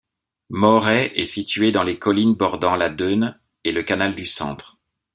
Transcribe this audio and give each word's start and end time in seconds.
Morey 0.49 1.11
est 1.13 1.25
située 1.27 1.71
dans 1.71 1.83
les 1.83 1.99
collines 1.99 2.33
bordant 2.33 2.75
la 2.75 2.89
Dheune 2.89 3.39
et 3.63 3.71
le 3.71 3.83
canal 3.83 4.15
du 4.15 4.25
Centre. 4.25 4.79